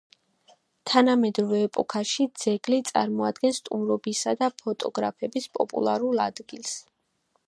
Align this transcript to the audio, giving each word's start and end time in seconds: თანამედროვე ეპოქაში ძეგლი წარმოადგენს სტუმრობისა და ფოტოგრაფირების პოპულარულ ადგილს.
თანამედროვე 0.91 1.57
ეპოქაში 1.65 2.25
ძეგლი 2.43 2.79
წარმოადგენს 2.89 3.59
სტუმრობისა 3.63 4.33
და 4.41 4.49
ფოტოგრაფირების 4.63 5.49
პოპულარულ 5.59 6.25
ადგილს. 6.29 6.73